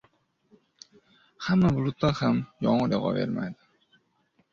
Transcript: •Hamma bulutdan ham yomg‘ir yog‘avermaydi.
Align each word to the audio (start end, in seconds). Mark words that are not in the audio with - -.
•Hamma 1.47 1.69
bulutdan 1.75 2.15
ham 2.21 2.39
yomg‘ir 2.67 2.95
yog‘avermaydi. 2.97 4.01